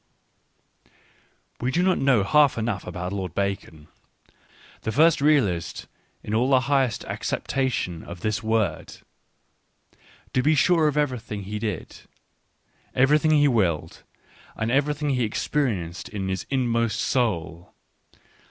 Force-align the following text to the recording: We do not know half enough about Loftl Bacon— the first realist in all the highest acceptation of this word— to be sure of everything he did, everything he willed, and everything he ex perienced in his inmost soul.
We 1.61 1.69
do 1.69 1.83
not 1.83 1.99
know 1.99 2.23
half 2.23 2.57
enough 2.57 2.87
about 2.87 3.11
Loftl 3.11 3.35
Bacon— 3.35 3.87
the 4.81 4.91
first 4.91 5.21
realist 5.21 5.85
in 6.23 6.33
all 6.33 6.49
the 6.49 6.61
highest 6.61 7.05
acceptation 7.05 8.01
of 8.03 8.21
this 8.21 8.41
word— 8.41 8.95
to 10.33 10.41
be 10.41 10.55
sure 10.55 10.87
of 10.87 10.97
everything 10.97 11.43
he 11.43 11.59
did, 11.59 11.97
everything 12.95 13.29
he 13.29 13.47
willed, 13.47 14.01
and 14.55 14.71
everything 14.71 15.11
he 15.11 15.23
ex 15.23 15.47
perienced 15.47 16.09
in 16.09 16.29
his 16.29 16.47
inmost 16.49 16.99
soul. 16.99 17.71